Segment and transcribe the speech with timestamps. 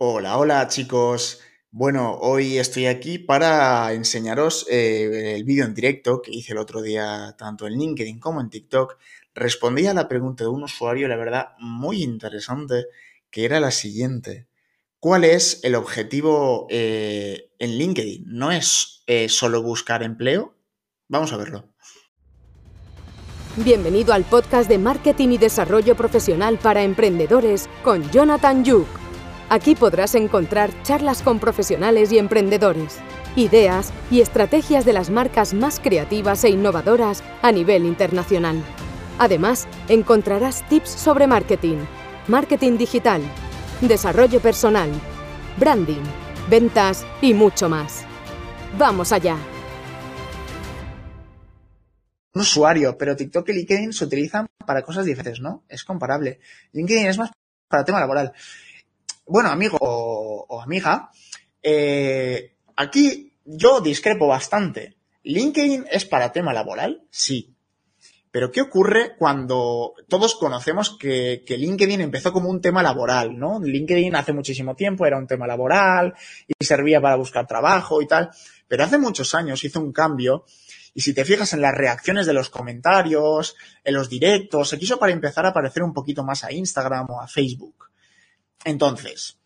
[0.00, 1.40] Hola, hola chicos.
[1.72, 6.82] Bueno, hoy estoy aquí para enseñaros eh, el vídeo en directo que hice el otro
[6.82, 8.96] día tanto en LinkedIn como en TikTok.
[9.34, 12.86] Respondí a la pregunta de un usuario, la verdad, muy interesante,
[13.28, 14.46] que era la siguiente.
[15.00, 18.22] ¿Cuál es el objetivo eh, en LinkedIn?
[18.24, 20.54] ¿No es eh, solo buscar empleo?
[21.08, 21.64] Vamos a verlo.
[23.56, 29.07] Bienvenido al podcast de Marketing y Desarrollo Profesional para Emprendedores con Jonathan Yuk.
[29.50, 32.98] Aquí podrás encontrar charlas con profesionales y emprendedores,
[33.34, 38.62] ideas y estrategias de las marcas más creativas e innovadoras a nivel internacional.
[39.18, 41.78] Además, encontrarás tips sobre marketing,
[42.26, 43.22] marketing digital,
[43.80, 44.90] desarrollo personal,
[45.56, 46.02] branding,
[46.50, 48.04] ventas y mucho más.
[48.76, 49.38] ¡Vamos allá!
[52.34, 55.64] Un usuario, pero TikTok y LinkedIn se utilizan para cosas diferentes, ¿no?
[55.70, 56.38] Es comparable.
[56.72, 57.30] LinkedIn es más
[57.66, 58.34] para tema laboral
[59.28, 61.10] bueno, amigo o, amiga,
[61.62, 64.96] eh, aquí yo discrepo bastante.
[65.22, 67.06] ¿LinkedIn es para tema laboral?
[67.10, 67.54] Sí.
[68.30, 73.58] Pero ¿qué ocurre cuando todos conocemos que, que, LinkedIn empezó como un tema laboral, ¿no?
[73.60, 76.14] LinkedIn hace muchísimo tiempo era un tema laboral
[76.46, 78.30] y servía para buscar trabajo y tal,
[78.66, 80.44] pero hace muchos años hizo un cambio
[80.94, 84.98] y si te fijas en las reacciones de los comentarios, en los directos, se quiso
[84.98, 87.87] para empezar a parecer un poquito más a Instagram o a Facebook.
[88.64, 89.38] Entonces,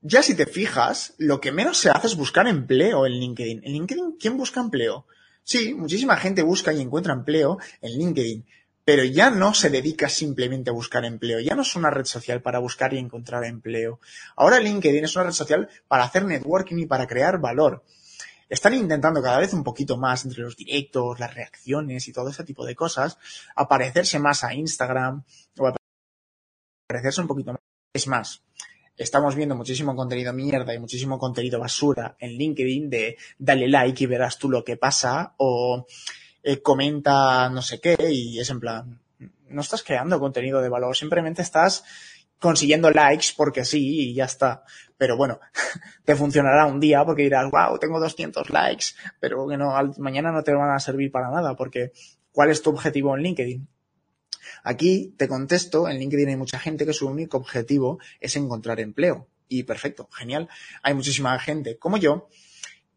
[0.00, 3.62] ya si te fijas, lo que menos se hace es buscar empleo en LinkedIn.
[3.64, 5.06] En LinkedIn, ¿quién busca empleo?
[5.42, 8.46] Sí, muchísima gente busca y encuentra empleo en LinkedIn,
[8.84, 12.42] pero ya no se dedica simplemente a buscar empleo, ya no es una red social
[12.42, 13.98] para buscar y encontrar empleo.
[14.36, 17.82] Ahora LinkedIn es una red social para hacer networking y para crear valor.
[18.48, 22.44] Están intentando cada vez un poquito más entre los directos, las reacciones y todo ese
[22.44, 23.18] tipo de cosas,
[23.56, 25.24] aparecerse más a Instagram
[25.58, 25.72] o
[26.86, 27.60] aparecerse un poquito más
[27.92, 28.42] es más,
[28.96, 34.06] estamos viendo muchísimo contenido mierda y muchísimo contenido basura en LinkedIn de dale like y
[34.06, 35.86] verás tú lo que pasa o
[36.42, 39.00] eh, comenta no sé qué y es en plan,
[39.48, 41.84] no estás creando contenido de valor, simplemente estás
[42.38, 44.64] consiguiendo likes porque sí y ya está.
[44.96, 45.40] Pero bueno,
[46.04, 48.86] te funcionará un día porque dirás, wow, tengo 200 likes,
[49.20, 51.92] pero que no, mañana no te van a servir para nada porque
[52.32, 53.68] ¿cuál es tu objetivo en LinkedIn?
[54.62, 59.28] Aquí te contesto, en LinkedIn hay mucha gente que su único objetivo es encontrar empleo.
[59.48, 60.48] Y perfecto, genial.
[60.82, 62.28] Hay muchísima gente como yo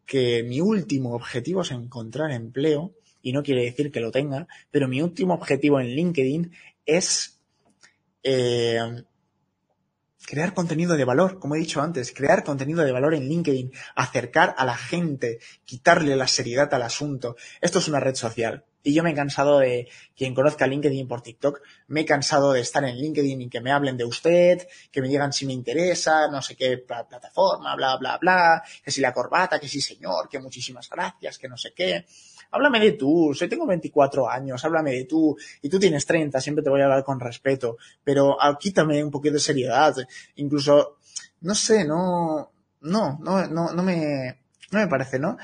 [0.04, 4.88] que mi último objetivo es encontrar empleo y no quiere decir que lo tenga, pero
[4.88, 6.52] mi último objetivo en LinkedIn
[6.84, 7.40] es
[8.22, 9.04] eh,
[10.26, 14.54] crear contenido de valor, como he dicho antes, crear contenido de valor en LinkedIn, acercar
[14.58, 17.36] a la gente, quitarle la seriedad al asunto.
[17.60, 18.64] Esto es una red social.
[18.82, 22.60] Y yo me he cansado de, quien conozca LinkedIn por TikTok, me he cansado de
[22.60, 26.28] estar en LinkedIn y que me hablen de usted, que me digan si me interesa,
[26.28, 30.38] no sé qué plataforma, bla, bla, bla, que si la corbata, que sí señor, que
[30.38, 32.06] muchísimas gracias, que no sé qué.
[32.50, 36.62] Háblame de tú, yo tengo 24 años, háblame de tú, y tú tienes 30, siempre
[36.62, 39.94] te voy a hablar con respeto, pero quítame un poquito de seriedad,
[40.36, 40.98] incluso,
[41.40, 44.38] no sé, no, no, no, no, no me,
[44.70, 45.38] no me parece, ¿no?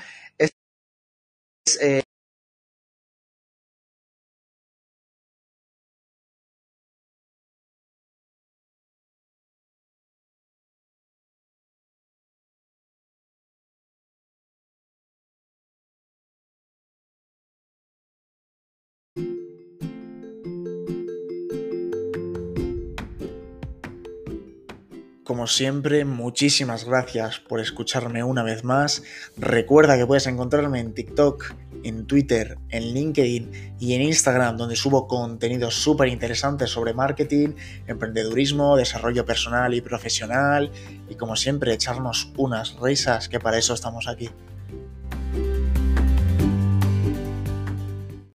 [25.29, 29.03] Como siempre, muchísimas gracias por escucharme una vez más.
[29.37, 31.53] Recuerda que puedes encontrarme en TikTok,
[31.83, 37.49] en Twitter, en LinkedIn y en Instagram, donde subo contenidos súper interesantes sobre marketing,
[37.85, 40.71] emprendedurismo, desarrollo personal y profesional.
[41.11, 44.31] Y como siempre, echarnos unas risas, que para eso estamos aquí.